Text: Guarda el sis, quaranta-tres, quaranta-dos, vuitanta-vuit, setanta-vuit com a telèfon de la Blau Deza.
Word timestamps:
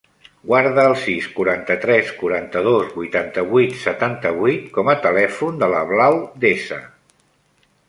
Guarda 0.51 0.85
el 0.91 0.93
sis, 1.01 1.27
quaranta-tres, 1.35 2.09
quaranta-dos, 2.21 2.87
vuitanta-vuit, 2.95 3.77
setanta-vuit 3.83 4.67
com 4.79 4.91
a 4.95 4.99
telèfon 5.07 5.63
de 5.65 5.73
la 5.77 5.85
Blau 5.95 6.21
Deza. 6.49 6.83